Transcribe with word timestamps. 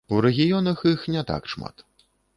У 0.15 0.19
рэгіёнах 0.25 0.81
іх 0.93 1.05
не 1.17 1.23
так 1.31 1.43
шмат. 1.53 1.85